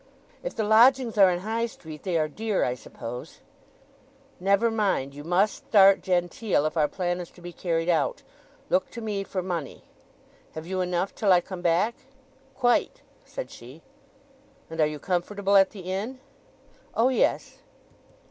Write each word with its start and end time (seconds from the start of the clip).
"If 0.41 0.55
the 0.55 0.63
lodgings 0.63 1.15
are 1.19 1.29
in 1.29 1.41
High 1.41 1.67
Street 1.67 2.01
they 2.01 2.17
are 2.17 2.27
dear, 2.27 2.63
I 2.63 2.73
suppose?" 2.73 3.39
"Never 4.39 4.71
mind—you 4.71 5.23
must 5.23 5.53
start 5.69 6.01
genteel 6.01 6.65
if 6.65 6.75
our 6.75 6.87
plan 6.87 7.19
is 7.19 7.29
to 7.29 7.39
be 7.39 7.53
carried 7.53 7.87
out. 7.87 8.23
Look 8.71 8.89
to 8.97 9.01
me 9.01 9.23
for 9.23 9.43
money. 9.43 9.83
Have 10.55 10.65
you 10.65 10.81
enough 10.81 11.13
till 11.13 11.31
I 11.31 11.39
come 11.39 11.61
back?" 11.61 11.93
"Quite," 12.55 13.03
said 13.25 13.51
she. 13.51 13.83
"And 14.71 14.81
are 14.81 14.87
you 14.89 14.97
comfortable 14.97 15.55
at 15.55 15.69
the 15.69 15.81
inn?" 15.81 16.19
"O 16.95 17.09
yes." 17.09 17.59